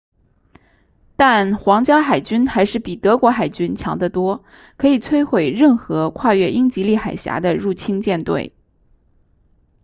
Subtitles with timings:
[1.15, 4.43] 但皇家海军还是比德国海军 kriegsmarine” 强得多
[4.77, 8.51] 可以摧毁任何跨越英吉利海峡的入侵舰队